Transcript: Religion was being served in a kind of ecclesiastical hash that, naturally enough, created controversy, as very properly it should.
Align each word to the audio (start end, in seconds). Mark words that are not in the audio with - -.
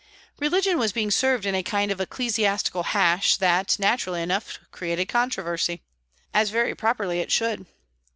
Religion 0.39 0.79
was 0.79 0.91
being 0.91 1.11
served 1.11 1.45
in 1.45 1.53
a 1.53 1.61
kind 1.61 1.91
of 1.91 2.01
ecclesiastical 2.01 2.81
hash 2.81 3.37
that, 3.37 3.77
naturally 3.77 4.19
enough, 4.23 4.57
created 4.71 5.05
controversy, 5.07 5.83
as 6.33 6.49
very 6.49 6.73
properly 6.73 7.19
it 7.19 7.31
should. 7.31 7.67